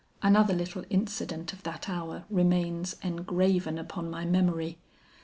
"Another 0.23 0.55
little 0.55 0.83
incident 0.89 1.53
of 1.53 1.61
that 1.61 1.87
hour 1.87 2.25
remains 2.31 2.95
engraven 3.03 3.77
upon 3.77 4.09
my 4.09 4.25
memory. 4.25 4.79